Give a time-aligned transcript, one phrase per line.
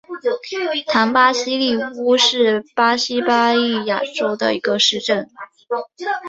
[0.87, 5.29] 唐巴西利乌是巴西巴伊亚州的一个市镇。